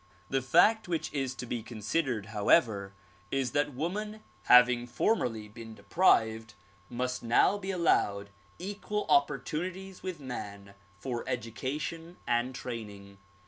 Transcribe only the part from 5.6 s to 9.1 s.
deprived must now be allowed equal